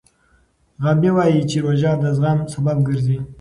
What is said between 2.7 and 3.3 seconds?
ګرځي.